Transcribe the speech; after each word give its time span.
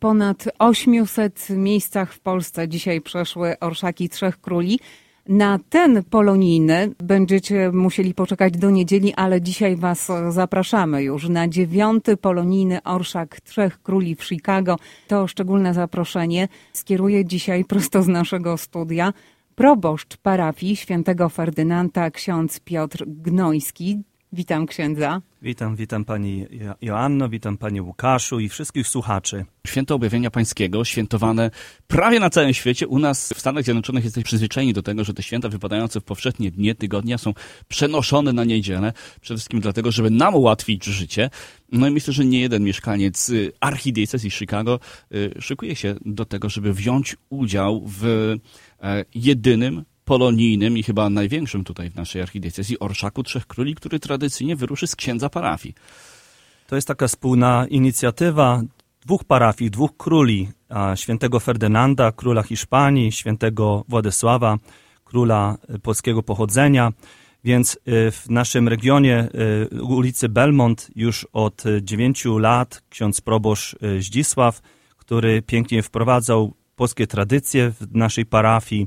ponad 0.00 0.48
800 0.58 1.50
miejscach 1.50 2.12
w 2.12 2.20
Polsce 2.20 2.68
dzisiaj 2.68 3.00
przeszły 3.00 3.58
orszaki 3.60 4.08
Trzech 4.08 4.40
Króli. 4.40 4.80
Na 5.28 5.58
ten 5.68 6.04
polonijny 6.04 6.90
będziecie 6.98 7.70
musieli 7.72 8.14
poczekać 8.14 8.52
do 8.52 8.70
niedzieli, 8.70 9.14
ale 9.14 9.42
dzisiaj 9.42 9.76
Was 9.76 10.10
zapraszamy 10.28 11.02
już 11.02 11.28
na 11.28 11.48
dziewiąty 11.48 12.16
polonijny 12.16 12.82
orszak 12.82 13.40
Trzech 13.40 13.82
Króli 13.82 14.16
w 14.16 14.24
Chicago. 14.24 14.76
To 15.08 15.26
szczególne 15.26 15.74
zaproszenie 15.74 16.48
skieruję 16.72 17.24
dzisiaj 17.24 17.64
prosto 17.64 18.02
z 18.02 18.08
naszego 18.08 18.56
studia 18.56 19.12
proboszcz 19.54 20.16
parafii 20.16 20.76
świętego 20.76 21.28
Ferdynanda, 21.28 22.10
ksiądz 22.10 22.60
Piotr 22.60 23.04
Gnojski. 23.06 24.02
Witam 24.32 24.66
księdza. 24.66 25.20
Witam, 25.42 25.76
witam 25.76 26.04
pani 26.04 26.46
Joanno, 26.82 27.28
witam 27.28 27.58
panie 27.58 27.82
Łukaszu 27.82 28.40
i 28.40 28.48
wszystkich 28.48 28.88
słuchaczy. 28.88 29.44
Święto 29.66 29.94
Objawienia 29.94 30.30
Pańskiego, 30.30 30.84
świętowane 30.84 31.50
prawie 31.86 32.20
na 32.20 32.30
całym 32.30 32.54
świecie. 32.54 32.88
U 32.88 32.98
nas 32.98 33.32
w 33.32 33.40
Stanach 33.40 33.64
Zjednoczonych 33.64 34.04
jesteśmy 34.04 34.24
przyzwyczajeni 34.24 34.72
do 34.72 34.82
tego, 34.82 35.04
że 35.04 35.14
te 35.14 35.22
święta 35.22 35.48
wypadające 35.48 36.00
w 36.00 36.04
powszechnie 36.04 36.50
dnie 36.50 36.74
tygodnia 36.74 37.18
są 37.18 37.34
przenoszone 37.68 38.32
na 38.32 38.44
niedzielę. 38.44 38.92
Przede 39.20 39.38
wszystkim 39.38 39.60
dlatego, 39.60 39.92
żeby 39.92 40.10
nam 40.10 40.34
ułatwić 40.34 40.84
życie. 40.84 41.30
No 41.72 41.88
i 41.88 41.90
myślę, 41.90 42.12
że 42.12 42.24
nie 42.24 42.40
jeden 42.40 42.64
mieszkaniec 42.64 43.30
y, 43.30 43.52
archidiecezji 43.60 44.30
Chicago 44.30 44.80
y, 45.14 45.34
szykuje 45.40 45.76
się 45.76 45.94
do 46.04 46.24
tego, 46.24 46.48
żeby 46.48 46.72
wziąć 46.72 47.16
udział 47.28 47.84
w 47.86 48.04
e, 48.82 49.04
jedynym 49.14 49.84
polonijnym 50.08 50.78
i 50.78 50.82
chyba 50.82 51.10
największym 51.10 51.64
tutaj 51.64 51.90
w 51.90 51.94
naszej 51.94 52.22
archidiecezji 52.22 52.78
Orszaku 52.78 53.22
Trzech 53.22 53.46
Króli, 53.46 53.74
który 53.74 54.00
tradycyjnie 54.00 54.56
wyruszy 54.56 54.86
z 54.86 54.96
księdza 54.96 55.28
parafii. 55.28 55.74
To 56.66 56.76
jest 56.76 56.88
taka 56.88 57.08
wspólna 57.08 57.66
inicjatywa 57.70 58.62
dwóch 59.06 59.24
parafii, 59.24 59.70
dwóch 59.70 59.96
króli, 59.96 60.48
świętego 60.94 61.40
Ferdynanda, 61.40 62.12
króla 62.12 62.42
Hiszpanii, 62.42 63.12
świętego 63.12 63.84
Władysława, 63.88 64.58
króla 65.04 65.56
e, 65.68 65.78
polskiego 65.78 66.22
pochodzenia. 66.22 66.92
Więc 67.44 67.74
e, 67.74 68.10
w 68.10 68.30
naszym 68.30 68.68
regionie 68.68 69.28
e, 69.74 69.82
ulicy 69.82 70.28
Belmont 70.28 70.90
już 70.96 71.26
od 71.32 71.64
dziewięciu 71.82 72.38
lat 72.38 72.82
ksiądz 72.88 73.20
proboszcz 73.20 73.76
Zdzisław, 74.00 74.60
który 74.96 75.42
pięknie 75.42 75.82
wprowadzał 75.82 76.54
polskie 76.76 77.06
tradycje 77.06 77.70
w 77.70 77.94
naszej 77.94 78.26
parafii, 78.26 78.86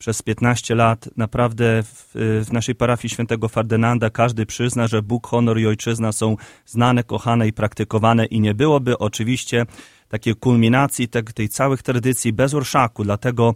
przez 0.00 0.22
15 0.22 0.74
lat 0.74 1.08
naprawdę 1.16 1.82
w, 1.82 2.10
w, 2.14 2.52
naszej 2.52 2.74
parafii 2.74 3.10
świętego 3.10 3.48
Ferdynanda 3.48 4.10
każdy 4.10 4.46
przyzna, 4.46 4.88
że 4.88 5.02
Bóg, 5.02 5.26
honor 5.26 5.58
i 5.58 5.66
ojczyzna 5.66 6.12
są 6.12 6.36
znane, 6.66 7.04
kochane 7.04 7.48
i 7.48 7.52
praktykowane 7.52 8.26
i 8.26 8.40
nie 8.40 8.54
byłoby 8.54 8.98
oczywiście 8.98 9.66
takiej 10.08 10.34
kulminacji 10.34 11.08
tej, 11.08 11.24
tej 11.24 11.48
całych 11.48 11.82
tradycji 11.82 12.32
bez 12.32 12.54
orszaku. 12.54 13.04
Dlatego 13.04 13.54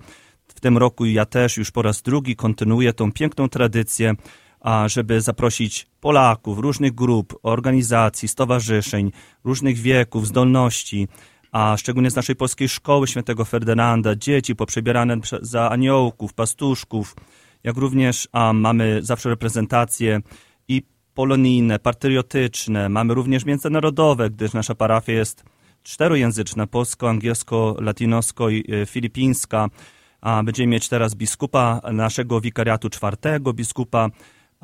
w 0.48 0.60
tym 0.60 0.78
roku 0.78 1.04
ja 1.04 1.24
też 1.24 1.56
już 1.56 1.70
po 1.70 1.82
raz 1.82 2.02
drugi 2.02 2.36
kontynuuję 2.36 2.92
tą 2.92 3.12
piękną 3.12 3.48
tradycję, 3.48 4.14
a 4.60 4.88
żeby 4.88 5.20
zaprosić 5.20 5.86
Polaków, 6.00 6.58
różnych 6.58 6.94
grup, 6.94 7.38
organizacji, 7.42 8.28
stowarzyszeń, 8.28 9.12
różnych 9.44 9.76
wieków, 9.76 10.26
zdolności, 10.26 11.08
a 11.54 11.76
szczególnie 11.76 12.10
z 12.10 12.16
naszej 12.16 12.36
polskiej 12.36 12.68
szkoły 12.68 13.06
świętego 13.06 13.44
Ferdynanda, 13.44 14.16
dzieci 14.16 14.56
poprzebierane 14.56 15.16
za 15.40 15.70
aniołków, 15.70 16.34
pastuszków, 16.34 17.16
jak 17.64 17.76
również 17.76 18.28
a, 18.32 18.52
mamy 18.52 19.02
zawsze 19.02 19.28
reprezentacje 19.28 20.20
i 20.68 20.82
polonijne, 21.14 21.78
patriotyczne, 21.78 22.88
mamy 22.88 23.14
również 23.14 23.44
międzynarodowe, 23.44 24.30
gdyż 24.30 24.52
nasza 24.52 24.74
parafia 24.74 25.12
jest 25.12 25.44
czterojęzyczna, 25.82 26.66
polsko, 26.66 27.08
angielsko, 27.08 27.76
latinosko 27.80 28.50
i 28.50 28.64
e, 28.72 28.86
filipińska. 28.86 29.68
A 30.20 30.42
będziemy 30.42 30.66
mieć 30.66 30.88
teraz 30.88 31.14
biskupa 31.14 31.80
naszego 31.92 32.40
wikariatu 32.40 32.90
czwartego, 32.90 33.52
biskupa 33.52 34.10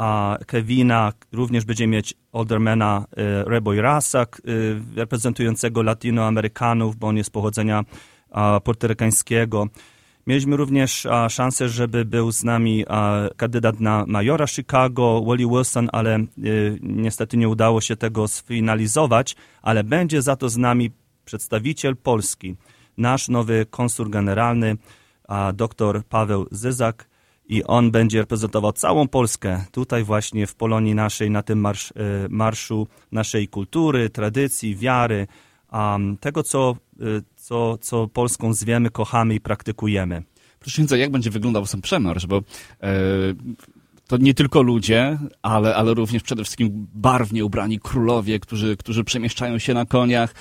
a 0.01 0.39
Kevina, 0.47 1.13
również 1.33 1.65
będzie 1.65 1.87
mieć 1.87 2.15
Aldermana 2.33 3.07
e, 3.17 3.45
Reboy 3.45 3.83
Rasak, 3.83 4.43
e, 4.45 4.97
reprezentującego 4.97 5.83
latinoamerykanów, 5.83 6.97
bo 6.97 7.07
on 7.07 7.17
jest 7.17 7.31
pochodzenia 7.31 7.85
portorykańskiego. 8.65 9.67
Mieliśmy 10.27 10.57
również 10.57 11.07
szansę, 11.29 11.69
żeby 11.69 12.05
był 12.05 12.33
z 12.33 12.45
nami 12.45 12.85
kandydat 13.37 13.81
na 13.81 14.05
majora 14.07 14.47
Chicago, 14.47 15.23
Wally 15.27 15.47
Wilson, 15.47 15.89
ale 15.93 16.15
e, 16.15 16.27
niestety 16.81 17.37
nie 17.37 17.49
udało 17.49 17.81
się 17.81 17.97
tego 17.97 18.29
sfinalizować, 18.29 19.37
ale 19.63 19.85
będzie 19.85 20.23
za 20.23 20.37
to 20.37 20.49
z 20.49 20.57
nami 20.57 20.91
przedstawiciel 21.25 21.97
Polski, 21.97 22.57
nasz 22.99 23.29
nowy 23.29 23.67
konsul 23.71 24.11
generalny, 24.11 24.77
dr 25.55 26.03
Paweł 26.09 26.47
Zyzak, 26.51 27.10
i 27.51 27.65
on 27.65 27.91
będzie 27.91 28.19
reprezentował 28.19 28.73
całą 28.73 29.09
Polskę 29.09 29.65
tutaj 29.73 30.05
właśnie 30.05 30.47
w 30.47 30.55
Polonii 30.55 30.95
naszej, 30.95 31.31
na 31.31 31.43
tym 31.43 31.61
marsz, 31.61 31.91
e, 31.91 31.93
marszu 32.29 32.87
naszej 33.13 33.49
kultury, 33.49 34.11
tradycji, 34.11 34.77
wiary, 34.77 35.27
um, 35.73 36.17
tego, 36.17 36.43
co, 36.43 36.77
e, 37.01 37.05
co, 37.37 37.79
co 37.79 38.09
Polską 38.09 38.53
zwiemy, 38.53 38.91
kochamy 38.91 39.35
i 39.35 39.41
praktykujemy. 39.41 40.23
Proszę 40.61 40.75
księdza, 40.75 40.97
jak 40.97 41.11
będzie 41.11 41.31
wyglądał 41.31 41.67
sam 41.67 41.81
przemarsz, 41.83 42.27
bo 42.27 42.37
e, 42.37 42.43
to 44.07 44.17
nie 44.17 44.35
tylko 44.35 44.63
ludzie, 44.63 45.19
ale, 45.43 45.75
ale 45.75 45.95
również 45.95 46.23
przede 46.23 46.45
wszystkim 46.45 46.87
barwnie 46.95 47.45
ubrani 47.45 47.81
królowie, 47.81 48.41
którzy, 48.41 48.77
którzy 48.77 49.05
przemieszczają 49.05 49.59
się 49.59 49.75
na 49.75 49.87
koniach. 49.87 50.35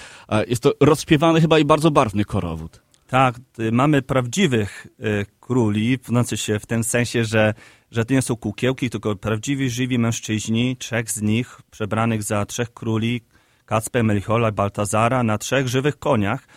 Jest 0.48 0.64
to 0.64 0.74
rozpiewany 0.80 1.42
chyba 1.42 1.60
i 1.60 1.66
bardzo 1.66 1.92
barwny 1.92 2.26
korowód. 2.26 2.89
Tak, 3.10 3.36
mamy 3.72 4.02
prawdziwych 4.02 4.88
y, 5.00 5.26
króli, 5.40 6.00
znaczy 6.06 6.38
się 6.38 6.60
w 6.60 6.66
tym 6.66 6.84
sensie, 6.84 7.26
że, 7.26 7.54
że 7.92 8.06
to 8.06 8.14
nie 8.14 8.22
są 8.22 8.36
kukiełki, 8.36 8.90
tylko 8.90 9.16
prawdziwi, 9.16 9.70
żywi 9.70 10.00
mężczyźni, 10.00 10.78
trzech 10.78 11.12
z 11.12 11.22
nich 11.22 11.62
przebranych 11.72 12.24
za 12.24 12.46
trzech 12.46 12.74
króli, 12.74 13.22
Kacpę, 13.66 14.04
Melchiora 14.04 14.50
i 14.50 14.52
Baltazara, 14.52 15.24
na 15.24 15.38
trzech 15.38 15.68
żywych 15.68 16.00
koniach, 16.00 16.48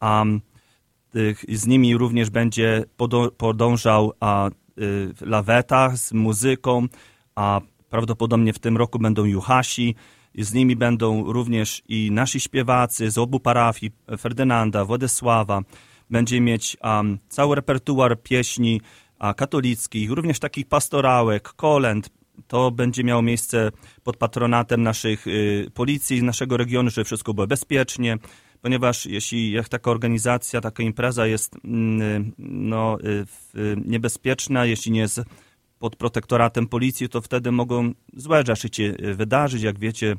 a 0.00 0.24
z 1.48 1.66
nimi 1.66 1.96
również 1.96 2.30
będzie 2.30 2.84
podążał 3.36 4.12
a, 4.20 4.48
y, 4.48 4.52
laweta 5.20 5.96
z 5.96 6.12
muzyką, 6.12 6.86
a 7.34 7.60
prawdopodobnie 7.90 8.52
w 8.52 8.58
tym 8.58 8.76
roku 8.76 8.98
będą 8.98 9.24
juhasi, 9.24 9.94
z 10.38 10.52
nimi 10.54 10.76
będą 10.76 11.32
również 11.32 11.82
i 11.88 12.10
nasi 12.10 12.40
śpiewacy 12.40 13.10
z 13.10 13.18
obu 13.18 13.40
parafii, 13.40 13.92
Ferdynanda, 14.18 14.84
Władysława, 14.84 15.62
będzie 16.10 16.40
mieć 16.40 16.76
um, 16.82 17.18
cały 17.28 17.56
repertuar 17.56 18.22
pieśni 18.22 18.80
a, 19.18 19.34
katolickich, 19.34 20.10
również 20.10 20.38
takich 20.38 20.66
pastorałek, 20.66 21.48
kolęd. 21.48 22.10
To 22.46 22.70
będzie 22.70 23.04
miało 23.04 23.22
miejsce 23.22 23.70
pod 24.04 24.16
patronatem 24.16 24.82
naszych 24.82 25.26
y, 25.26 25.70
policji, 25.74 26.22
naszego 26.22 26.56
regionu, 26.56 26.90
żeby 26.90 27.04
wszystko 27.04 27.34
było 27.34 27.46
bezpiecznie, 27.46 28.18
ponieważ 28.62 29.06
jeśli 29.06 29.52
jak 29.52 29.68
taka 29.68 29.90
organizacja, 29.90 30.60
taka 30.60 30.82
impreza 30.82 31.26
jest 31.26 31.56
mm, 31.64 32.32
no, 32.38 32.98
y, 33.00 33.58
y, 33.58 33.76
niebezpieczna, 33.86 34.64
jeśli 34.64 34.92
nie 34.92 35.00
jest 35.00 35.20
pod 35.78 35.96
protektoratem 35.96 36.66
policji, 36.66 37.08
to 37.08 37.20
wtedy 37.20 37.52
mogą 37.52 37.92
złe 38.12 38.44
rzeczy 38.46 38.68
się 38.72 38.82
y, 38.82 39.14
wydarzyć, 39.14 39.62
jak 39.62 39.78
wiecie, 39.78 40.16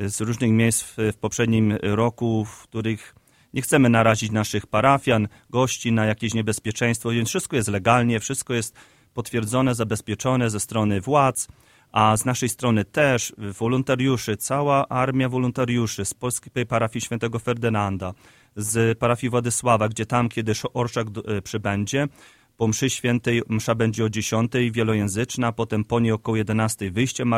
y, 0.00 0.08
z 0.08 0.20
różnych 0.20 0.50
miejsc 0.50 0.82
w, 0.82 0.96
w 1.12 1.16
poprzednim 1.16 1.72
roku, 1.82 2.44
w 2.44 2.62
których 2.62 3.14
nie 3.56 3.62
chcemy 3.62 3.88
narazić 3.88 4.30
naszych 4.30 4.66
parafian, 4.66 5.28
gości 5.50 5.92
na 5.92 6.04
jakieś 6.04 6.34
niebezpieczeństwo, 6.34 7.10
więc 7.10 7.28
wszystko 7.28 7.56
jest 7.56 7.68
legalnie, 7.68 8.20
wszystko 8.20 8.54
jest 8.54 8.74
potwierdzone, 9.14 9.74
zabezpieczone 9.74 10.50
ze 10.50 10.60
strony 10.60 11.00
władz, 11.00 11.48
a 11.92 12.16
z 12.16 12.24
naszej 12.24 12.48
strony 12.48 12.84
też 12.84 13.32
wolontariuszy, 13.38 14.36
cała 14.36 14.88
armia 14.88 15.28
wolontariuszy 15.28 16.04
z 16.04 16.14
polskiej 16.14 16.66
parafii 16.66 17.00
świętego 17.00 17.38
Ferdynanda, 17.38 18.14
z 18.56 18.98
parafii 18.98 19.30
Władysława, 19.30 19.88
gdzie 19.88 20.06
tam, 20.06 20.28
kiedy 20.28 20.52
orszak 20.74 21.06
e, 21.08 21.42
przybędzie, 21.42 22.08
po 22.56 22.68
mszy 22.68 22.90
świętej 22.90 23.42
msza 23.48 23.74
będzie 23.74 24.04
o 24.04 24.10
10, 24.10 24.52
wielojęzyczna, 24.70 25.52
potem 25.52 25.84
po 25.84 26.00
niej 26.00 26.12
około 26.12 26.36
11 26.36 26.90
wyjście 26.90 27.24
e, 27.24 27.36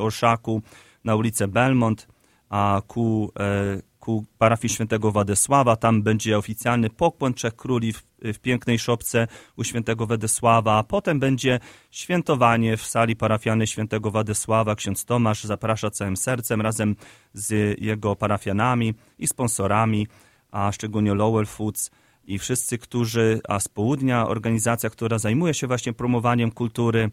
orszaku 0.00 0.62
na 1.04 1.16
ulicę 1.16 1.48
Belmont, 1.48 2.08
a 2.48 2.82
ku 2.86 3.32
e, 3.38 3.91
ku 4.02 4.24
parafii 4.38 4.74
świętego 4.74 5.12
Władysława. 5.12 5.76
Tam 5.76 6.02
będzie 6.02 6.38
oficjalny 6.38 6.90
pokłon 6.90 7.34
Trzech 7.34 7.56
Króli 7.56 7.92
w, 7.92 8.02
w 8.22 8.38
pięknej 8.38 8.78
szopce 8.78 9.26
u 9.56 9.64
świętego 9.64 10.06
Władysława, 10.06 10.78
a 10.78 10.82
potem 10.82 11.20
będzie 11.20 11.60
świętowanie 11.90 12.76
w 12.76 12.86
sali 12.86 13.16
parafiany 13.16 13.66
świętego 13.66 14.10
Władysława. 14.10 14.74
Ksiądz 14.74 15.04
Tomasz 15.04 15.44
zaprasza 15.44 15.90
całym 15.90 16.16
sercem 16.16 16.60
razem 16.60 16.96
z 17.32 17.80
jego 17.80 18.16
parafianami 18.16 18.94
i 19.18 19.26
sponsorami, 19.26 20.06
a 20.50 20.72
szczególnie 20.72 21.14
Lowell 21.14 21.46
Foods 21.46 21.90
i 22.24 22.38
wszyscy, 22.38 22.78
którzy, 22.78 23.40
a 23.48 23.60
z 23.60 23.68
południa 23.68 24.28
organizacja, 24.28 24.90
która 24.90 25.18
zajmuje 25.18 25.54
się 25.54 25.66
właśnie 25.66 25.92
promowaniem 25.92 26.50
kultury, 26.50 27.10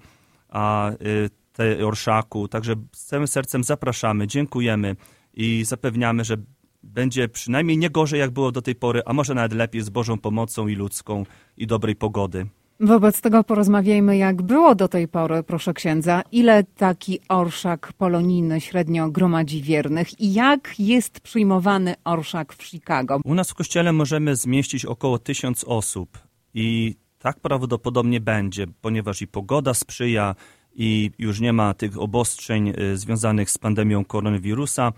a 0.49 0.91
y, 0.91 1.29
tej 1.53 1.83
orszaku. 1.83 2.47
Także 2.47 2.75
z 2.95 3.05
całym 3.05 3.27
sercem 3.27 3.63
zapraszamy, 3.63 4.27
dziękujemy 4.27 4.95
i 5.33 5.65
zapewniamy, 5.65 6.23
że 6.23 6.37
będzie 6.83 7.29
przynajmniej 7.29 7.77
nie 7.77 7.89
gorzej, 7.89 8.19
jak 8.19 8.31
było 8.31 8.51
do 8.51 8.61
tej 8.61 8.75
pory, 8.75 9.01
a 9.05 9.13
może 9.13 9.33
nawet 9.33 9.53
lepiej 9.53 9.81
z 9.81 9.89
Bożą 9.89 10.17
pomocą 10.17 10.67
i 10.67 10.75
ludzką 10.75 11.25
i 11.57 11.67
dobrej 11.67 11.95
pogody. 11.95 12.47
Wobec 12.81 13.21
tego 13.21 13.43
porozmawiajmy, 13.43 14.17
jak 14.17 14.41
było 14.41 14.75
do 14.75 14.87
tej 14.87 15.07
pory, 15.07 15.43
proszę 15.43 15.73
księdza. 15.73 16.21
Ile 16.31 16.63
taki 16.63 17.19
orszak 17.29 17.93
polonijny 17.93 18.61
średnio 18.61 19.09
gromadzi 19.09 19.61
wiernych 19.61 20.19
i 20.21 20.33
jak 20.33 20.79
jest 20.79 21.19
przyjmowany 21.19 21.95
orszak 22.03 22.53
w 22.53 22.63
Chicago? 22.63 23.19
U 23.23 23.35
nas 23.35 23.51
w 23.51 23.53
kościele 23.53 23.93
możemy 23.93 24.35
zmieścić 24.35 24.85
około 24.85 25.19
tysiąc 25.19 25.63
osób 25.63 26.17
i 26.53 26.95
tak 27.19 27.39
prawdopodobnie 27.39 28.21
będzie, 28.21 28.67
ponieważ 28.81 29.21
i 29.21 29.27
pogoda 29.27 29.73
sprzyja 29.73 30.35
i 30.73 31.11
już 31.19 31.39
nie 31.39 31.53
ma 31.53 31.73
tych 31.73 31.99
obostrzeń 31.99 32.73
y, 32.79 32.97
związanych 32.97 33.49
z 33.49 33.57
pandemią 33.57 34.05
koronawirusa. 34.05 34.93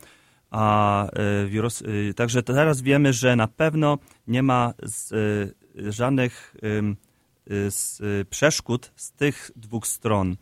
A 0.52 1.06
y, 1.44 1.48
wirus, 1.48 1.82
y, 1.82 2.14
także 2.16 2.44
teraz 2.44 2.82
wiemy, 2.82 3.14
że 3.14 3.36
na 3.36 3.48
pewno 3.48 3.98
nie 4.28 4.44
ma 4.44 4.74
z, 4.84 5.14
żadnych 5.76 6.56
z 7.70 8.02
przeszkód 8.30 8.92
z 8.96 9.12
tych 9.12 9.52
dwóch 9.56 9.88
stron. 9.88 10.36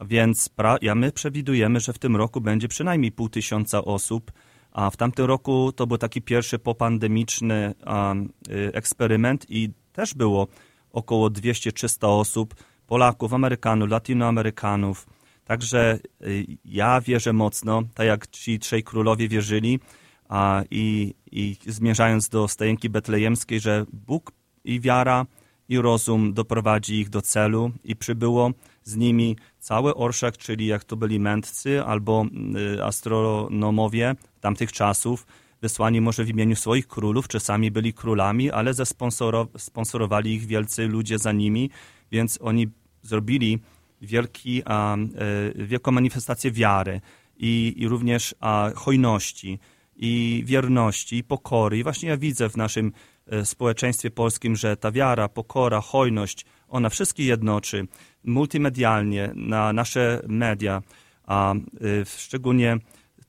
Więc 0.00 0.48
pra, 0.48 0.76
ja 0.82 0.94
my 0.94 1.12
przewidujemy, 1.12 1.80
że 1.80 1.92
w 1.92 1.98
tym 1.98 2.16
roku 2.16 2.40
będzie 2.40 2.68
przynajmniej 2.68 3.12
pół 3.12 3.28
tysiąca 3.28 3.84
osób, 3.84 4.32
a 4.72 4.90
w 4.90 4.96
tamtym 4.96 5.26
roku 5.26 5.72
to 5.72 5.86
był 5.86 5.98
taki 5.98 6.22
pierwszy 6.22 6.58
popandemiczny 6.58 7.74
um, 7.86 8.32
eksperyment 8.72 9.46
i 9.48 9.70
też 9.92 10.14
było 10.14 10.46
około 10.92 11.28
200-300 11.28 12.06
osób, 12.06 12.54
Polaków, 12.86 13.34
Amerykanów, 13.34 13.90
Latinoamerykanów. 13.90 15.06
Także 15.50 15.98
y, 16.26 16.46
ja 16.64 17.00
wierzę 17.00 17.32
mocno, 17.32 17.82
tak 17.94 18.06
jak 18.06 18.26
ci 18.26 18.58
trzej 18.58 18.82
królowie 18.82 19.28
wierzyli 19.28 19.80
a, 20.28 20.62
i, 20.70 21.14
i 21.32 21.56
zmierzając 21.66 22.28
do 22.28 22.48
stajenki 22.48 22.90
betlejemskiej, 22.90 23.60
że 23.60 23.86
Bóg 23.92 24.32
i 24.64 24.80
wiara 24.80 25.26
i 25.68 25.78
rozum 25.78 26.32
doprowadzi 26.32 27.00
ich 27.00 27.08
do 27.08 27.22
celu 27.22 27.70
i 27.84 27.96
przybyło 27.96 28.50
z 28.84 28.96
nimi 28.96 29.36
cały 29.58 29.94
orszak, 29.94 30.36
czyli 30.36 30.66
jak 30.66 30.84
to 30.84 30.96
byli 30.96 31.20
mędrcy 31.20 31.84
albo 31.84 32.26
y, 32.76 32.84
astronomowie 32.84 34.14
tamtych 34.40 34.72
czasów, 34.72 35.26
wysłani 35.62 36.00
może 36.00 36.24
w 36.24 36.28
imieniu 36.28 36.56
swoich 36.56 36.88
królów, 36.88 37.28
czasami 37.28 37.70
byli 37.70 37.92
królami, 37.92 38.50
ale 38.50 38.74
zasponsorowali 38.74 40.34
ich 40.34 40.46
wielcy 40.46 40.86
ludzie 40.86 41.18
za 41.18 41.32
nimi, 41.32 41.70
więc 42.10 42.38
oni 42.42 42.68
zrobili 43.02 43.58
wielki, 44.00 44.62
e, 44.66 44.96
wielką 45.54 45.92
manifestację 45.92 46.50
wiary 46.50 47.00
i, 47.36 47.74
i 47.76 47.88
również 47.88 48.34
hojności 48.74 49.58
i 50.00 50.42
wierności 50.46 51.16
i 51.16 51.24
pokory. 51.24 51.78
I 51.78 51.82
właśnie 51.82 52.08
ja 52.08 52.16
widzę 52.16 52.48
w 52.50 52.56
naszym 52.56 52.92
e, 53.26 53.44
społeczeństwie 53.44 54.10
polskim, 54.10 54.56
że 54.56 54.76
ta 54.76 54.92
wiara, 54.92 55.28
pokora, 55.28 55.80
hojność, 55.80 56.46
ona 56.68 56.88
wszystkich 56.88 57.26
jednoczy 57.26 57.86
multimedialnie 58.24 59.32
na 59.34 59.72
nasze 59.72 60.22
media, 60.28 60.82
a 61.24 61.54
e, 61.54 61.58
szczególnie 62.04 62.78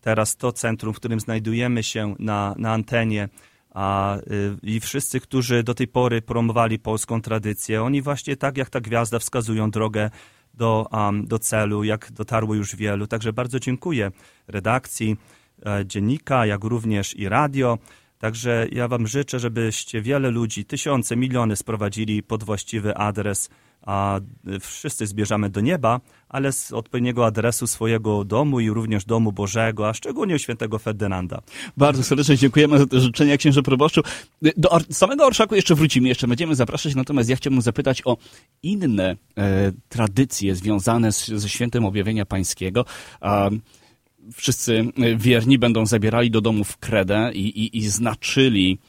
teraz 0.01 0.37
to 0.37 0.51
centrum, 0.51 0.93
w 0.93 0.97
którym 0.97 1.19
znajdujemy 1.19 1.83
się 1.83 2.15
na, 2.19 2.55
na 2.57 2.73
antenie, 2.73 3.29
a, 3.73 4.17
i 4.63 4.79
wszyscy, 4.79 5.19
którzy 5.19 5.63
do 5.63 5.73
tej 5.73 5.87
pory 5.87 6.21
promowali 6.21 6.79
polską 6.79 7.21
tradycję, 7.21 7.83
oni 7.83 8.01
właśnie 8.01 8.37
tak 8.37 8.57
jak 8.57 8.69
ta 8.69 8.81
gwiazda 8.81 9.19
wskazują 9.19 9.71
drogę 9.71 10.09
do, 10.53 10.87
um, 10.91 11.27
do 11.27 11.39
celu, 11.39 11.83
jak 11.83 12.11
dotarło 12.11 12.55
już 12.55 12.75
wielu. 12.75 13.07
Także 13.07 13.33
bardzo 13.33 13.59
dziękuję 13.59 14.11
redakcji, 14.47 15.17
e, 15.65 15.85
dziennika, 15.85 16.45
jak 16.45 16.63
również 16.63 17.15
i 17.15 17.29
radio. 17.29 17.77
Także 18.17 18.67
ja 18.71 18.87
Wam 18.87 19.07
życzę, 19.07 19.39
żebyście 19.39 20.01
wiele 20.01 20.31
ludzi, 20.31 20.65
tysiące, 20.65 21.15
miliony 21.15 21.55
sprowadzili 21.55 22.23
pod 22.23 22.43
właściwy 22.43 22.97
adres 22.97 23.49
a 23.81 24.19
wszyscy 24.59 25.07
zbierzamy 25.07 25.49
do 25.49 25.61
nieba, 25.61 26.01
ale 26.29 26.51
z 26.51 26.73
odpowiedniego 26.73 27.25
adresu 27.25 27.67
swojego 27.67 28.23
domu 28.23 28.59
i 28.59 28.69
również 28.69 29.05
domu 29.05 29.31
Bożego, 29.31 29.89
a 29.89 29.93
szczególnie 29.93 30.39
świętego 30.39 30.79
Ferdynanda. 30.79 31.41
Bardzo 31.77 32.03
serdecznie 32.03 32.37
dziękujemy 32.37 32.79
za 32.79 32.85
te 32.85 32.99
życzenia, 32.99 33.37
księże 33.37 33.63
proboszczu. 33.63 34.01
Do 34.57 34.79
samego 34.91 35.25
orszaku 35.25 35.55
jeszcze 35.55 35.75
wrócimy, 35.75 36.07
jeszcze 36.07 36.27
będziemy 36.27 36.55
zapraszać, 36.55 36.95
natomiast 36.95 37.29
ja 37.29 37.35
chciałbym 37.35 37.61
zapytać 37.61 38.01
o 38.05 38.17
inne 38.63 39.15
e, 39.37 39.71
tradycje 39.89 40.55
związane 40.55 41.11
z, 41.11 41.27
ze 41.27 41.49
świętem 41.49 41.85
objawienia 41.85 42.25
pańskiego. 42.25 42.85
E, 43.21 43.49
wszyscy 44.33 44.85
wierni 45.17 45.59
będą 45.59 45.85
zabierali 45.85 46.31
do 46.31 46.41
domów 46.41 46.77
kredę 46.77 47.31
i, 47.33 47.47
i, 47.47 47.77
i 47.77 47.87
znaczyli 47.87 48.79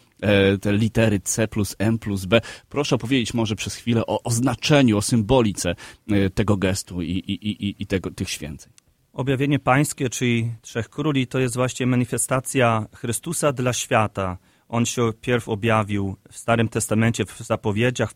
te 0.61 0.73
litery 0.73 1.21
C 1.21 1.49
plus 1.49 1.77
M 1.79 1.99
plus 1.99 2.25
B. 2.25 2.41
Proszę 2.69 2.97
opowiedzieć 2.97 3.35
może 3.35 3.57
przez 3.57 3.75
chwilę 3.75 4.07
o, 4.07 4.23
o 4.23 4.31
znaczeniu, 4.31 4.97
o 4.97 5.03
symbolice 5.03 5.75
e, 6.11 6.31
tego 6.31 6.57
gestu 6.57 7.03
i, 7.03 7.11
i, 7.11 7.33
i, 7.51 7.83
i 7.83 7.87
tego, 7.87 8.11
tych 8.11 8.31
święceń. 8.31 8.73
Objawienie 9.13 9.59
Pańskie, 9.59 10.11
czyli 10.11 10.53
Trzech 10.63 10.89
Króli, 10.89 11.27
to 11.27 11.39
jest 11.39 11.57
właśnie 11.57 11.87
manifestacja 11.87 12.87
Chrystusa 12.95 13.53
dla 13.53 13.73
świata. 13.73 14.39
On 14.69 14.87
się 14.87 15.13
pierw 15.21 15.49
objawił 15.49 16.17
w 16.31 16.37
Starym 16.37 16.69
Testamencie, 16.69 17.27
w 17.27 17.39
zapowiedziach, 17.39 18.13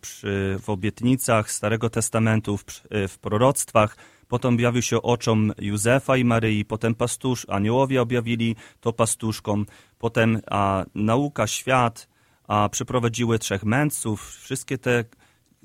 w 0.62 0.70
obietnicach 0.70 1.50
Starego 1.50 1.90
Testamentu, 1.90 2.56
w, 2.56 2.64
w 3.08 3.18
proroctwach. 3.18 3.96
Potem 4.28 4.54
objawił 4.54 4.82
się 4.82 5.02
oczom 5.02 5.52
Józefa 5.58 6.16
i 6.16 6.24
Maryi, 6.24 6.64
potem 6.64 6.94
pastusz, 6.94 7.46
aniołowie 7.48 8.02
objawili 8.02 8.56
to 8.80 8.92
pastuszkom. 8.92 9.66
Potem 9.98 10.40
a, 10.50 10.84
nauka, 10.94 11.46
świat 11.46 12.08
a, 12.48 12.68
przeprowadziły 12.68 13.38
trzech 13.38 13.64
mędrców. 13.64 14.30
Wszystkie 14.30 14.78
te 14.78 15.04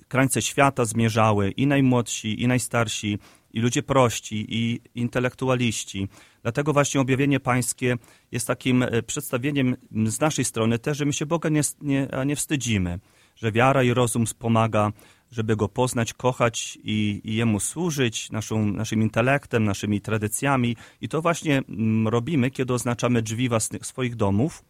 krańce 0.08 0.42
świata 0.42 0.86
zmierzały 0.86 1.52
i 1.52 1.68
najmłodsi, 1.68 2.42
i 2.44 2.48
najstarsi, 2.48 3.20
i 3.54 3.60
ludzie 3.60 3.84
prości, 3.84 4.46
i 4.50 4.82
intelektualiści. 4.96 6.08
Dlatego 6.42 6.74
właśnie 6.74 7.02
objawienie 7.02 7.40
pańskie 7.40 7.98
jest 8.32 8.48
takim 8.48 8.84
e, 8.84 9.04
przedstawieniem 9.04 9.76
z 10.06 10.20
naszej 10.20 10.46
strony 10.46 10.80
też, 10.80 10.98
że 10.98 11.06
my 11.06 11.14
się 11.14 11.26
Boga 11.26 11.50
nie, 11.50 11.62
nie, 11.82 12.08
nie 12.26 12.36
wstydzimy, 12.36 13.00
że 13.36 13.52
wiara 13.52 13.84
i 13.84 13.94
rozum 13.94 14.26
wspomaga, 14.26 14.92
żeby 15.32 15.56
Go 15.56 15.70
poznać, 15.70 16.14
kochać 16.14 16.80
i, 16.84 17.22
i 17.24 17.36
Jemu 17.36 17.60
służyć 17.60 18.32
naszą, 18.32 18.66
naszym 18.66 19.02
intelektem, 19.02 19.64
naszymi 19.64 20.02
tradycjami. 20.02 20.76
I 21.02 21.10
to 21.10 21.22
właśnie 21.22 21.58
mm, 21.58 22.08
robimy, 22.08 22.52
kiedy 22.52 22.74
oznaczamy 22.74 23.22
drzwi 23.22 23.50
własnych, 23.50 23.86
swoich 23.86 24.16
domów, 24.16 24.64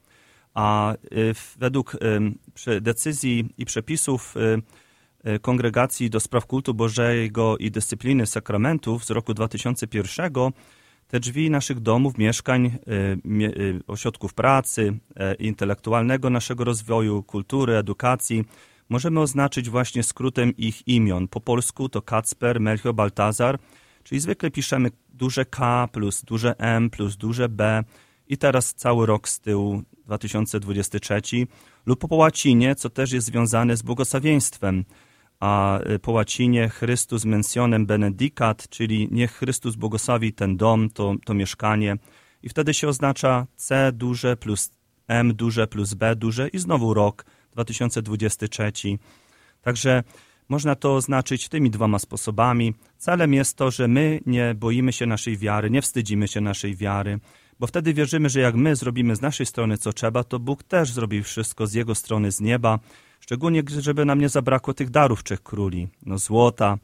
a 0.53 0.93
y, 0.93 1.33
według 1.59 1.97
y, 2.67 2.81
decyzji 2.81 3.49
i 3.57 3.65
przepisów 3.65 4.35
y, 4.37 4.61
Kongregacji 5.41 6.09
do 6.09 6.19
Spraw 6.19 6.45
Kultu 6.45 6.73
Bożego 6.73 7.57
i 7.57 7.71
Dyscypliny 7.71 8.25
Sakramentów 8.25 9.05
z 9.05 9.09
roku 9.09 9.33
2001 9.33 10.31
te 11.07 11.19
drzwi 11.19 11.49
naszych 11.49 11.79
domów, 11.79 12.17
mieszkań, 12.17 12.77
ośrodków 13.87 14.33
pracy, 14.33 14.99
e, 15.15 15.35
intelektualnego 15.35 16.29
naszego 16.29 16.63
rozwoju, 16.63 17.23
kultury, 17.23 17.73
edukacji 17.77 18.43
możemy 18.91 19.19
oznaczyć 19.19 19.69
właśnie 19.69 20.03
skrótem 20.03 20.57
ich 20.57 20.87
imion. 20.87 21.27
Po 21.27 21.41
polsku 21.41 21.89
to 21.89 22.01
Kacper, 22.01 22.59
Melchior, 22.59 22.95
Baltazar, 22.95 23.59
czyli 24.03 24.21
zwykle 24.21 24.51
piszemy 24.51 24.89
duże 25.09 25.45
K 25.45 25.87
plus 25.91 26.23
duże 26.23 26.59
M 26.59 26.89
plus 26.89 27.17
duże 27.17 27.49
B. 27.49 27.83
I 28.27 28.37
teraz 28.37 28.73
cały 28.73 29.05
rok 29.05 29.29
z 29.29 29.39
tyłu 29.39 29.83
2023 30.05 31.21
lub 31.85 32.07
po 32.09 32.15
łacinie, 32.15 32.75
co 32.75 32.89
też 32.89 33.11
jest 33.11 33.27
związane 33.27 33.77
z 33.77 33.81
błogosławieństwem, 33.81 34.85
a 35.39 35.79
y, 35.79 35.99
po 35.99 36.11
łacinie 36.11 36.69
Chrystus 36.69 37.25
mentionem 37.25 37.85
benedicat, 37.85 38.69
czyli 38.69 39.07
niech 39.11 39.31
Chrystus 39.31 39.75
błogosławi 39.75 40.33
ten 40.33 40.57
dom, 40.57 40.89
to, 40.89 41.15
to 41.25 41.33
mieszkanie. 41.33 41.97
I 42.43 42.49
wtedy 42.49 42.73
się 42.73 42.87
oznacza 42.87 43.47
C 43.55 43.91
duże 43.91 44.37
plus 44.37 44.69
M 45.07 45.33
duże 45.33 45.67
plus 45.67 45.93
B 45.93 46.15
duże 46.15 46.47
i 46.47 46.59
znowu 46.59 46.93
rok 46.93 47.25
2023. 47.51 48.71
Także 49.61 50.03
można 50.49 50.75
to 50.75 50.95
oznaczyć 50.95 51.49
tymi 51.49 51.69
dwoma 51.69 51.99
sposobami. 51.99 52.73
Celem 52.97 53.33
jest 53.33 53.57
to, 53.57 53.71
że 53.71 53.87
my 53.87 54.19
nie 54.25 54.55
boimy 54.55 54.93
się 54.93 55.05
naszej 55.05 55.37
wiary, 55.37 55.69
nie 55.69 55.81
wstydzimy 55.81 56.27
się 56.27 56.41
naszej 56.41 56.75
wiary, 56.75 57.19
bo 57.59 57.67
wtedy 57.67 57.93
wierzymy, 57.93 58.29
że 58.29 58.39
jak 58.39 58.55
my 58.55 58.75
zrobimy 58.75 59.15
z 59.15 59.21
naszej 59.21 59.45
strony 59.45 59.77
co 59.77 59.93
trzeba, 59.93 60.23
to 60.23 60.39
Bóg 60.39 60.63
też 60.63 60.91
zrobi 60.91 61.23
wszystko 61.23 61.67
z 61.67 61.73
Jego 61.73 61.95
strony, 61.95 62.31
z 62.31 62.41
nieba, 62.41 62.79
szczególnie 63.19 63.63
żeby 63.79 64.05
nam 64.05 64.19
nie 64.19 64.29
zabrakło 64.29 64.73
tych 64.73 64.89
darów 64.89 65.23
trzech 65.23 65.43
króli, 65.43 65.87
no 66.05 66.17
złota, 66.17 66.77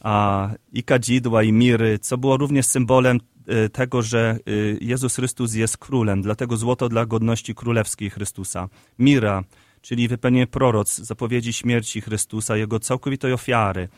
a, 0.00 0.50
i 0.72 0.82
kadzidła, 0.82 1.42
i 1.42 1.52
miry, 1.52 1.98
co 1.98 2.18
było 2.18 2.36
również 2.36 2.66
symbolem 2.66 3.20
y, 3.66 3.68
tego, 3.68 4.02
że 4.02 4.38
y, 4.48 4.78
Jezus 4.80 5.16
Chrystus 5.16 5.54
jest 5.54 5.78
królem, 5.78 6.22
dlatego 6.22 6.56
złoto 6.56 6.88
dla 6.88 7.06
godności 7.06 7.54
królewskiej 7.54 8.10
Chrystusa, 8.10 8.68
mira, 8.98 9.44
czyli 9.82 10.08
wypełnienie 10.08 10.46
proroc, 10.46 10.96
zapowiedzi 10.96 11.52
śmierci 11.52 12.00
Chrystusa, 12.00 12.56
Jego 12.56 12.80
całkowitej 12.80 13.32
ofiary, 13.32 13.88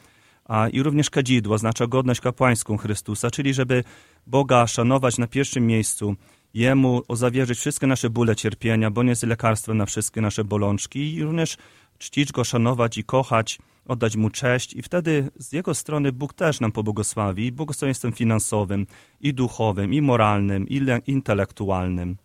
a 0.45 0.69
i 0.69 0.83
również 0.83 1.11
kadzidło 1.11 1.55
oznacza 1.55 1.87
godność 1.87 2.21
kapłańską 2.21 2.77
Chrystusa, 2.77 3.31
czyli 3.31 3.55
żeby 3.55 3.85
Boga 4.27 4.67
szanować 4.67 5.19
na 5.19 5.27
pierwszym 5.27 5.67
miejscu 5.67 6.17
Jemu 6.55 7.03
zawierzyć 7.11 7.59
wszystkie 7.59 7.87
nasze 7.87 8.11
bóle, 8.11 8.37
cierpienia, 8.37 8.91
bo 8.91 9.03
nie 9.03 9.11
jest 9.11 9.23
lekarstwem 9.23 9.77
na 9.77 9.87
wszystkie 9.87 10.21
nasze 10.21 10.45
bolączki 10.45 11.15
i 11.15 11.23
również 11.23 11.57
czcić 11.99 12.33
Go, 12.33 12.45
szanować 12.45 12.99
i 12.99 13.05
kochać, 13.05 13.59
oddać 13.89 14.17
Mu 14.17 14.31
cześć 14.31 14.75
i 14.75 14.83
wtedy 14.83 15.31
z 15.37 15.53
Jego 15.53 15.75
strony 15.75 16.13
Bóg 16.13 16.35
też 16.35 16.61
nam 16.61 16.73
pobłogosławi 16.73 17.53
błogosławieństwem 17.53 18.13
finansowym 18.13 18.87
i 19.21 19.35
duchowym, 19.35 19.95
i 19.95 20.03
moralnym, 20.03 20.69
i 20.69 20.81
intelektualnym. 21.07 22.17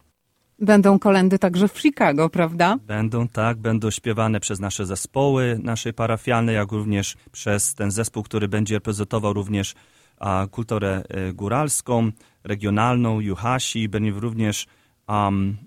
Będą 0.60 1.00
kolendy 1.00 1.40
także 1.40 1.68
w 1.68 1.80
Chicago, 1.80 2.30
prawda? 2.30 2.78
Będą, 2.88 3.28
tak, 3.28 3.58
będą 3.58 3.92
śpiewane 3.92 4.40
przez 4.40 4.60
nasze 4.60 4.86
zespoły 4.86 5.60
naszej 5.64 5.94
parafialnej, 5.94 6.56
jak 6.56 6.72
również 6.72 7.16
przez 7.32 7.76
ten 7.76 7.92
zespół, 7.92 8.24
który 8.24 8.48
będzie 8.48 8.76
reprezentował 8.76 9.34
również 9.34 9.76
a, 10.20 10.48
kulturę 10.52 11.04
e, 11.10 11.34
góralską, 11.34 12.12
regionalną, 12.44 13.20
Juhasi. 13.20 13.90
Będą 13.90 14.20
również 14.20 14.68
um, 15.08 15.58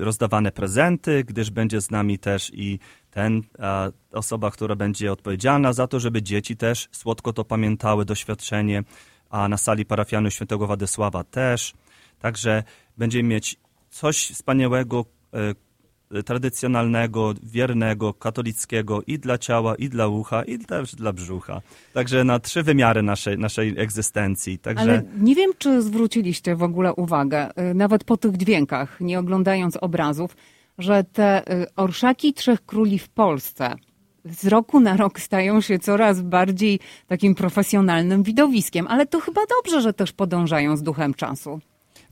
rozdawane 0.00 0.52
prezenty, 0.52 1.24
gdyż 1.24 1.50
będzie 1.50 1.80
z 1.80 1.90
nami 1.90 2.18
też 2.18 2.50
i 2.54 2.78
ten 3.10 3.42
a, 3.58 3.88
osoba, 4.12 4.50
która 4.50 4.76
będzie 4.76 5.12
odpowiedzialna 5.12 5.72
za 5.72 5.86
to, 5.86 6.00
żeby 6.00 6.22
dzieci 6.22 6.56
też 6.56 6.88
słodko 6.92 7.32
to 7.32 7.44
pamiętały, 7.44 8.04
doświadczenie, 8.04 8.82
a 9.30 9.48
na 9.48 9.56
sali 9.56 9.84
parafialnej 9.84 10.30
świętego 10.30 10.66
Władysława 10.66 11.24
też. 11.24 11.74
Także 12.18 12.62
będziemy 12.98 13.28
mieć 13.28 13.56
coś 13.92 14.30
wspaniałego, 14.30 15.04
e, 15.32 16.22
tradycjonalnego, 16.22 17.34
wiernego, 17.42 18.14
katolickiego 18.14 19.02
i 19.06 19.18
dla 19.18 19.38
ciała, 19.38 19.74
i 19.74 19.88
dla 19.88 20.08
ucha, 20.08 20.42
i 20.42 20.58
też 20.58 20.94
dla 20.94 21.12
brzucha. 21.12 21.60
Także 21.94 22.24
na 22.24 22.38
trzy 22.38 22.62
wymiary 22.62 23.02
naszej, 23.02 23.38
naszej 23.38 23.74
egzystencji. 23.78 24.58
Także... 24.58 24.82
Ale 24.82 25.02
nie 25.18 25.34
wiem, 25.34 25.50
czy 25.58 25.82
zwróciliście 25.82 26.56
w 26.56 26.62
ogóle 26.62 26.94
uwagę, 26.94 27.54
e, 27.54 27.74
nawet 27.74 28.04
po 28.04 28.16
tych 28.16 28.36
dźwiękach, 28.36 29.00
nie 29.00 29.18
oglądając 29.18 29.76
obrazów, 29.76 30.36
że 30.78 31.04
te 31.04 31.48
e, 31.48 31.66
orszaki 31.76 32.34
Trzech 32.34 32.66
Króli 32.66 32.98
w 32.98 33.08
Polsce 33.08 33.74
z 34.24 34.46
roku 34.46 34.80
na 34.80 34.96
rok 34.96 35.20
stają 35.20 35.60
się 35.60 35.78
coraz 35.78 36.20
bardziej 36.20 36.80
takim 37.06 37.34
profesjonalnym 37.34 38.22
widowiskiem, 38.22 38.86
ale 38.86 39.06
to 39.06 39.20
chyba 39.20 39.40
dobrze, 39.58 39.80
że 39.80 39.92
też 39.92 40.12
podążają 40.12 40.76
z 40.76 40.82
duchem 40.82 41.14
czasu. 41.14 41.60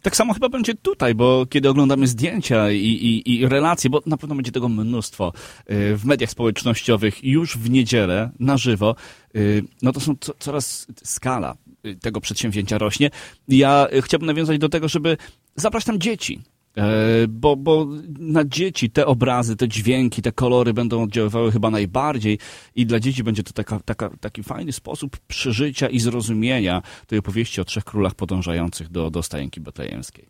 Tak 0.02 0.16
samo 0.16 0.34
chyba 0.34 0.48
będzie 0.48 0.74
tutaj, 0.74 1.14
bo 1.14 1.46
kiedy 1.46 1.68
oglądamy 1.68 2.06
zdjęcia 2.06 2.70
i, 2.70 2.78
i, 2.78 3.32
i 3.32 3.48
relacje, 3.48 3.90
bo 3.90 4.02
na 4.06 4.16
pewno 4.16 4.34
będzie 4.34 4.52
tego 4.52 4.68
mnóstwo 4.68 5.32
y, 5.70 5.96
w 5.96 6.04
mediach 6.04 6.30
społecznościowych 6.30 7.24
już 7.24 7.56
w 7.56 7.70
niedzielę 7.70 8.30
na 8.38 8.56
żywo, 8.56 8.96
y, 9.36 9.64
no 9.82 9.92
to 9.92 10.00
są 10.00 10.14
co, 10.20 10.34
coraz 10.38 10.86
skala 11.04 11.54
y, 11.86 11.96
tego 11.96 12.20
przedsięwzięcia 12.20 12.78
rośnie. 12.78 13.10
Ja 13.48 13.86
chciałbym 14.00 14.26
nawiązać 14.26 14.58
do 14.58 14.68
tego, 14.68 14.88
żeby 14.88 15.16
zabrać 15.56 15.84
tam 15.84 15.98
dzieci. 15.98 16.40
E, 16.76 16.82
bo, 17.28 17.56
bo 17.56 17.86
na 18.18 18.44
dzieci 18.44 18.90
te 18.90 19.06
obrazy, 19.06 19.56
te 19.56 19.68
dźwięki, 19.68 20.22
te 20.22 20.32
kolory 20.32 20.72
będą 20.74 21.02
oddziaływały 21.02 21.52
chyba 21.52 21.70
najbardziej 21.70 22.38
i 22.74 22.86
dla 22.86 23.00
dzieci 23.00 23.24
będzie 23.24 23.42
to 23.42 23.52
taka, 23.52 23.80
taka, 23.80 24.10
taki 24.20 24.42
fajny 24.42 24.72
sposób 24.72 25.18
przeżycia 25.18 25.88
i 25.88 26.00
zrozumienia 26.00 26.82
tej 27.06 27.18
opowieści 27.18 27.60
o 27.60 27.64
trzech 27.64 27.84
królach 27.84 28.14
podążających 28.14 28.88
do, 28.88 29.10
do 29.10 29.22
stajenki 29.22 29.60
betlejemskiej. 29.60 30.26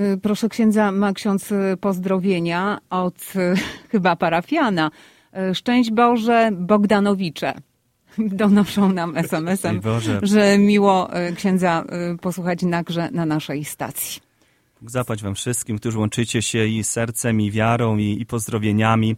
Y, 0.00 0.18
proszę 0.22 0.48
księdza, 0.48 0.92
ma 0.92 1.12
ksiądz 1.12 1.52
y, 1.52 1.76
pozdrowienia 1.80 2.78
od 2.90 3.32
chyba 3.92 4.16
parafiana. 4.16 4.90
Szczęść 5.54 5.90
Boże 5.90 6.50
Bogdanowicze. 6.52 7.54
Donoszą 8.18 8.92
nam 8.92 9.16
SMS-em, 9.16 9.80
że 10.22 10.58
miło 10.58 11.10
księdza 11.36 11.84
posłuchać 12.20 12.62
nagrze 12.62 13.08
na 13.12 13.26
naszej 13.26 13.64
stacji. 13.64 14.25
Zapłać 14.82 15.22
wam 15.22 15.34
wszystkim, 15.34 15.78
którzy 15.78 15.98
łączycie 15.98 16.42
się 16.42 16.66
i 16.66 16.84
sercem, 16.84 17.40
i 17.40 17.50
wiarą, 17.50 17.96
i, 17.96 18.20
i 18.20 18.26
pozdrowieniami. 18.26 19.16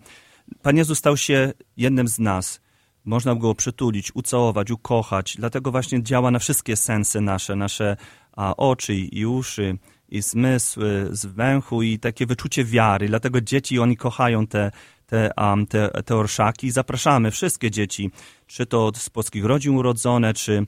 Pan 0.62 0.76
Jezus 0.76 0.98
stał 0.98 1.16
się 1.16 1.52
jednym 1.76 2.08
z 2.08 2.18
nas. 2.18 2.60
Można 3.04 3.34
go 3.34 3.54
przytulić, 3.54 4.14
ucałować, 4.14 4.70
ukochać. 4.70 5.36
Dlatego 5.38 5.70
właśnie 5.70 6.02
działa 6.02 6.30
na 6.30 6.38
wszystkie 6.38 6.76
sensy 6.76 7.20
nasze, 7.20 7.56
nasze 7.56 7.96
a, 8.32 8.56
oczy 8.56 8.94
i 8.94 9.26
uszy, 9.26 9.78
i 10.08 10.22
zmysły, 10.22 11.08
z 11.10 11.26
węchu 11.26 11.82
i 11.82 11.98
takie 11.98 12.26
wyczucie 12.26 12.64
wiary. 12.64 13.08
Dlatego 13.08 13.40
dzieci, 13.40 13.78
oni 13.78 13.96
kochają 13.96 14.46
te, 14.46 14.70
te, 15.06 15.30
um, 15.36 15.66
te, 15.66 15.90
te 16.04 16.16
orszaki. 16.16 16.70
Zapraszamy 16.70 17.30
wszystkie 17.30 17.70
dzieci, 17.70 18.10
czy 18.46 18.66
to 18.66 18.92
z 18.94 19.10
polskich 19.10 19.44
rodzin 19.44 19.76
urodzone, 19.76 20.34
czy 20.34 20.66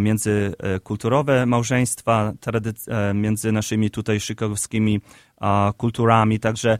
międzykulturowe 0.00 1.46
małżeństwa, 1.46 2.32
e, 2.86 3.14
między 3.14 3.52
naszymi 3.52 3.90
tutaj 3.90 4.20
chicagowskimi 4.20 5.00
kulturami. 5.76 6.40
Także 6.40 6.78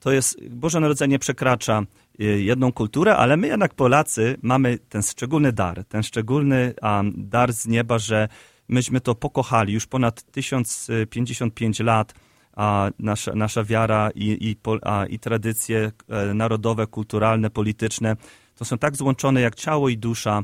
to 0.00 0.12
jest, 0.12 0.48
Boże 0.48 0.80
Narodzenie 0.80 1.18
przekracza 1.18 1.82
e, 2.20 2.24
jedną 2.24 2.72
kulturę, 2.72 3.16
ale 3.16 3.36
my 3.36 3.46
jednak 3.46 3.74
Polacy 3.74 4.36
mamy 4.42 4.78
ten 4.78 5.02
szczególny 5.02 5.52
dar, 5.52 5.84
ten 5.84 6.02
szczególny 6.02 6.74
dar 7.16 7.52
z 7.52 7.66
nieba, 7.66 7.98
że 7.98 8.28
myśmy 8.68 9.00
to 9.00 9.14
pokochali 9.14 9.72
już 9.72 9.86
ponad 9.86 10.22
1055 10.22 11.80
lat. 11.80 12.14
A 12.56 12.90
nasza, 12.98 13.32
nasza 13.34 13.64
wiara 13.64 14.10
i, 14.14 14.50
i, 14.50 14.56
a, 14.82 15.06
i 15.06 15.18
tradycje 15.18 15.92
e, 16.08 16.34
narodowe, 16.34 16.86
kulturalne, 16.86 17.50
polityczne 17.50 18.16
to 18.54 18.64
są 18.64 18.78
tak 18.78 18.96
złączone 18.96 19.40
jak 19.40 19.54
ciało 19.54 19.88
i 19.88 19.98
dusza, 19.98 20.42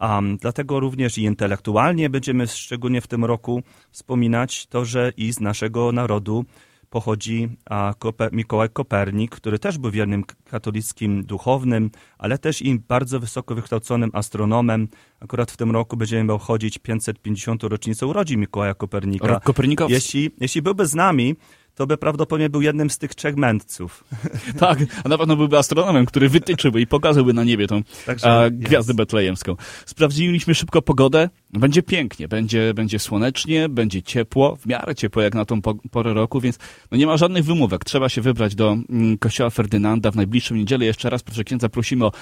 Um, 0.00 0.36
dlatego 0.36 0.80
również 0.80 1.18
i 1.18 1.22
intelektualnie 1.22 2.10
będziemy 2.10 2.46
szczególnie 2.46 3.00
w 3.00 3.06
tym 3.06 3.24
roku 3.24 3.62
wspominać 3.90 4.66
to, 4.66 4.84
że 4.84 5.12
i 5.16 5.32
z 5.32 5.40
naszego 5.40 5.92
narodu 5.92 6.44
pochodzi 6.90 7.48
a, 7.70 7.94
Koper 7.98 8.32
Mikołaj 8.32 8.68
Kopernik, 8.70 9.36
który 9.36 9.58
też 9.58 9.78
był 9.78 9.90
wiernym 9.90 10.24
katolickim 10.50 11.24
duchownym, 11.24 11.90
ale 12.18 12.38
też 12.38 12.62
i 12.62 12.78
bardzo 12.78 13.20
wysoko 13.20 13.54
wykształconym 13.54 14.10
astronomem. 14.12 14.88
Akurat 15.20 15.50
w 15.50 15.56
tym 15.56 15.70
roku 15.70 15.96
będziemy 15.96 16.32
obchodzić 16.32 16.78
550. 16.78 17.62
rocznicę 17.62 18.06
urodzin 18.06 18.40
Mikołaja 18.40 18.74
Kopernika. 18.74 19.40
Kopernika. 19.40 19.86
Jeśli, 19.88 20.30
jeśli 20.40 20.62
byłby 20.62 20.86
z 20.86 20.94
nami, 20.94 21.36
to 21.76 21.86
by 21.86 21.96
prawdopodobnie 21.96 22.50
był 22.50 22.62
jednym 22.62 22.90
z 22.90 22.98
tych 22.98 23.14
trzech 23.14 23.36
mędrców. 23.36 24.04
Tak, 24.58 24.78
a 25.04 25.08
na 25.08 25.18
pewno 25.18 25.36
byłby 25.36 25.58
astronomem, 25.58 26.06
który 26.06 26.28
wytyczyłby 26.28 26.80
i 26.80 26.86
pokazałby 26.86 27.32
na 27.32 27.44
niebie 27.44 27.66
tą 27.66 27.82
Także, 28.06 28.32
a, 28.32 28.50
gwiazdę 28.50 28.92
yes. 28.92 28.96
betlejemską. 28.96 29.56
Sprawdziliśmy 29.86 30.54
szybko 30.54 30.82
pogodę. 30.82 31.30
Będzie 31.50 31.82
pięknie, 31.82 32.28
będzie, 32.28 32.74
będzie 32.74 32.98
słonecznie, 32.98 33.68
będzie 33.68 34.02
ciepło, 34.02 34.56
w 34.56 34.66
miarę 34.66 34.94
ciepło 34.94 35.22
jak 35.22 35.34
na 35.34 35.44
tą 35.44 35.62
porę 35.90 36.14
roku, 36.14 36.40
więc 36.40 36.58
no 36.90 36.98
nie 36.98 37.06
ma 37.06 37.16
żadnych 37.16 37.44
wymówek. 37.44 37.84
Trzeba 37.84 38.08
się 38.08 38.20
wybrać 38.20 38.54
do 38.54 38.76
mm, 38.90 39.18
kościoła 39.18 39.50
Ferdynanda 39.50 40.10
w 40.10 40.16
najbliższą 40.16 40.54
niedzielę. 40.54 40.84
Jeszcze 40.84 41.10
raz, 41.10 41.22
proszę 41.22 41.44
księdza, 41.44 41.68
prosimy 41.68 42.04
o 42.04 42.12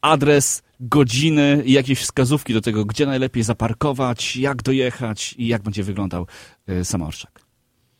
adres, 0.00 0.62
godziny 0.80 1.62
i 1.64 1.72
jakieś 1.72 2.00
wskazówki 2.00 2.54
do 2.54 2.60
tego, 2.60 2.84
gdzie 2.84 3.06
najlepiej 3.06 3.42
zaparkować, 3.42 4.36
jak 4.36 4.62
dojechać 4.62 5.34
i 5.38 5.46
jak 5.46 5.62
będzie 5.62 5.82
wyglądał 5.82 6.26
y, 6.68 6.84
Samorszak. 6.84 7.43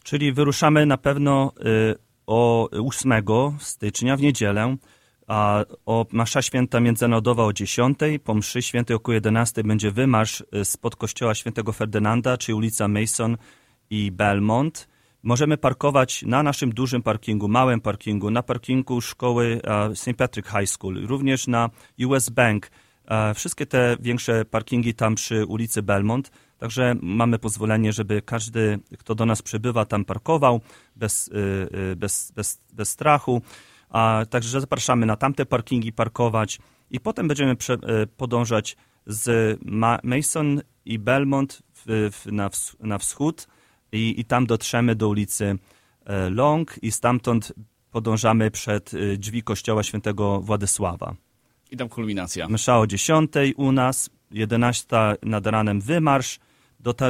Czyli 0.04 0.32
wyruszamy 0.32 0.86
na 0.86 0.96
pewno 0.96 1.52
y, 1.92 1.94
o 2.26 2.68
8 2.70 3.12
stycznia 3.58 4.16
w 4.16 4.20
niedzielę, 4.20 4.76
a 5.26 5.64
o 5.86 6.06
Masza 6.12 6.42
Święta 6.42 6.80
Międzynarodowa 6.80 7.44
o 7.44 7.52
10, 7.52 7.98
po 8.24 8.34
mszy 8.34 8.62
świętej 8.62 8.96
około 8.96 9.14
11 9.14 9.64
będzie 9.64 9.90
wymarsz 9.90 10.44
y, 10.54 10.64
spod 10.64 10.96
kościoła 10.96 11.34
świętego 11.34 11.72
Ferdynanda, 11.72 12.38
czyli 12.38 12.56
ulica 12.56 12.88
Mason 12.88 13.36
i 13.90 14.12
Belmont. 14.12 14.88
Możemy 15.22 15.56
parkować 15.56 16.22
na 16.22 16.42
naszym 16.42 16.72
dużym 16.72 17.02
parkingu, 17.02 17.48
małym 17.48 17.80
parkingu, 17.80 18.30
na 18.30 18.42
parkingu 18.42 19.00
szkoły 19.00 19.60
St. 19.94 20.14
Patrick 20.16 20.48
High 20.48 20.68
School, 20.68 21.06
również 21.06 21.46
na 21.46 21.70
US 22.06 22.30
Bank. 22.30 22.70
Wszystkie 23.34 23.66
te 23.66 23.96
większe 24.00 24.44
parkingi 24.44 24.94
tam 24.94 25.14
przy 25.14 25.46
ulicy 25.46 25.82
Belmont. 25.82 26.30
Także 26.64 26.94
mamy 27.02 27.38
pozwolenie, 27.38 27.92
żeby 27.92 28.22
każdy, 28.22 28.78
kto 28.98 29.14
do 29.14 29.26
nas 29.26 29.42
przybywa, 29.42 29.84
tam 29.84 30.04
parkował 30.04 30.60
bez, 30.96 31.28
y, 31.28 31.32
y, 31.92 31.96
bez, 31.96 32.32
bez, 32.36 32.60
bez 32.72 32.88
strachu. 32.88 33.42
A 33.90 34.24
także 34.30 34.60
zapraszamy 34.60 35.06
na 35.06 35.16
tamte 35.16 35.46
parkingi 35.46 35.92
parkować 35.92 36.58
i 36.90 37.00
potem 37.00 37.28
będziemy 37.28 37.56
prze, 37.56 37.74
y, 37.74 38.06
podążać 38.06 38.76
z 39.06 39.58
Mason 40.04 40.62
i 40.84 40.98
Belmont 40.98 41.62
w, 41.74 42.10
w, 42.12 42.32
na, 42.32 42.50
na 42.80 42.98
wschód 42.98 43.48
i, 43.92 44.20
i 44.20 44.24
tam 44.24 44.46
dotrzemy 44.46 44.94
do 44.94 45.08
ulicy 45.08 45.58
Long 46.30 46.78
i 46.82 46.92
stamtąd 46.92 47.52
podążamy 47.90 48.50
przed 48.50 48.92
drzwi 49.18 49.42
kościoła 49.42 49.82
świętego 49.82 50.40
Władysława. 50.40 51.14
I 51.70 51.76
tam 51.76 51.88
kulminacja. 51.88 52.48
Msza 52.48 52.78
o 52.78 52.86
10 52.86 53.30
u 53.56 53.72
nas, 53.72 54.10
11 54.30 54.96
nad 55.22 55.46
ranem 55.46 55.80
wymarsz, 55.80 56.38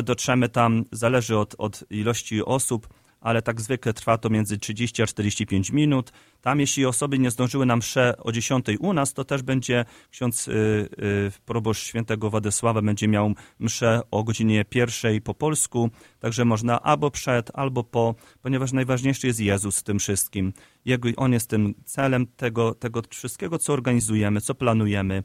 dotrzemy 0.03 0.49
tam, 0.49 0.85
zależy 0.93 1.39
od, 1.39 1.55
od 1.59 1.85
ilości 1.91 2.45
osób, 2.45 2.89
ale 3.25 3.43
tak 3.43 3.61
zwykle 3.61 3.93
trwa 3.93 4.19
to 4.19 4.31
między 4.31 4.59
30 4.59 5.03
a 5.03 5.07
45 5.07 5.71
minut. 5.71 6.13
Tam, 6.41 6.61
jeśli 6.61 6.87
osoby 6.87 7.19
nie 7.19 7.31
zdążyły 7.31 7.67
na 7.67 7.77
mszę 7.77 8.15
o 8.19 8.33
10 8.33 8.67
u 8.79 8.93
nas, 8.93 9.15
to 9.15 9.25
też 9.25 9.43
będzie 9.43 9.85
ksiądz 10.11 10.49
y, 10.49 10.53
y, 10.53 11.33
proboszcz 11.45 11.87
świętego 11.87 12.31
Władysława 12.31 12.83
będzie 12.83 13.09
miał 13.09 13.35
mszę 13.59 14.01
o 14.11 14.25
godzinie 14.25 14.65
pierwszej 14.65 15.21
po 15.21 15.35
polsku, 15.35 15.91
także 16.21 16.45
można 16.45 16.83
albo 16.83 17.11
przed, 17.11 17.51
albo 17.55 17.85
po, 17.85 18.15
ponieważ 18.43 18.73
najważniejszy 18.73 19.27
jest 19.27 19.41
Jezus 19.41 19.79
w 19.79 19.83
tym 19.83 19.99
wszystkim. 19.99 20.53
Jego, 20.85 21.09
on 21.17 21.33
jest 21.33 21.51
tym 21.51 21.75
celem 21.85 22.27
tego, 22.27 22.75
tego 22.75 23.03
wszystkiego, 23.11 23.59
co 23.59 23.73
organizujemy, 23.73 24.41
co 24.41 24.55
planujemy. 24.55 25.23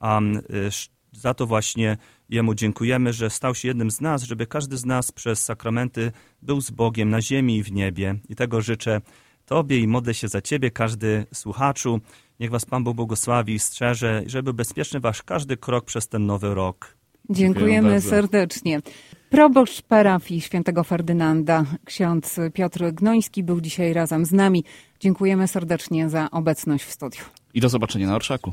Um, 0.00 0.42
za 1.16 1.34
to 1.34 1.46
właśnie 1.46 1.96
Jemu 2.28 2.54
dziękujemy, 2.54 3.12
że 3.12 3.30
stał 3.30 3.54
się 3.54 3.68
jednym 3.68 3.90
z 3.90 4.00
nas, 4.00 4.22
żeby 4.22 4.46
każdy 4.46 4.76
z 4.76 4.84
nas 4.84 5.12
przez 5.12 5.44
sakramenty 5.44 6.12
był 6.42 6.60
z 6.60 6.70
Bogiem 6.70 7.10
na 7.10 7.22
ziemi 7.22 7.56
i 7.56 7.62
w 7.62 7.72
niebie. 7.72 8.14
I 8.28 8.36
tego 8.36 8.60
życzę 8.60 9.00
Tobie 9.46 9.78
i 9.78 9.86
modlę 9.88 10.14
się 10.14 10.28
za 10.28 10.40
Ciebie, 10.40 10.70
każdy 10.70 11.26
słuchaczu. 11.34 12.00
Niech 12.40 12.50
Was 12.50 12.64
Pan 12.64 12.84
Bóg 12.84 12.96
błogosławi 12.96 13.54
i 13.54 13.58
strzeże, 13.58 14.22
żeby 14.26 14.54
bezpieczny 14.54 15.00
Wasz 15.00 15.22
każdy 15.22 15.56
krok 15.56 15.84
przez 15.84 16.08
ten 16.08 16.26
nowy 16.26 16.54
rok. 16.54 16.96
Dziękujemy 17.30 18.00
serdecznie. 18.00 18.80
Proboszcz 19.30 19.82
parafii 19.82 20.40
świętego 20.40 20.84
Ferdynanda, 20.84 21.64
ksiądz 21.84 22.40
Piotr 22.54 22.92
Gnoński 22.92 23.42
był 23.42 23.60
dzisiaj 23.60 23.92
razem 23.92 24.24
z 24.24 24.32
nami. 24.32 24.64
Dziękujemy 25.00 25.48
serdecznie 25.48 26.08
za 26.08 26.30
obecność 26.30 26.84
w 26.84 26.92
studiu. 26.92 27.24
I 27.54 27.60
do 27.60 27.68
zobaczenia 27.68 28.06
na 28.06 28.16
Orszaku. 28.16 28.52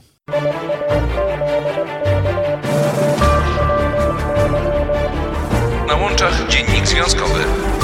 związkowy. 6.85 7.82